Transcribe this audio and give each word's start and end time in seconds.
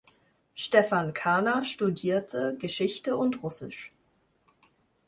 Stefan 0.55 1.13
Karner 1.13 1.63
studierte 1.63 2.57
Geschichte 2.57 3.15
und 3.17 3.43
Russisch. 3.43 3.93